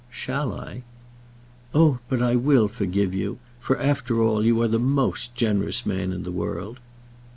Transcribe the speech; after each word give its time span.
"Shall 0.09 0.51
I?" 0.51 0.81
"Oh, 1.75 1.99
but 2.09 2.23
I 2.23 2.35
will 2.35 2.67
forgive 2.67 3.13
you; 3.13 3.37
for 3.59 3.77
after 3.79 4.19
all, 4.19 4.43
you 4.43 4.59
are 4.63 4.67
the 4.67 4.79
most 4.79 5.35
generous 5.35 5.85
man 5.85 6.11
in 6.11 6.23
the 6.23 6.31
world." 6.31 6.79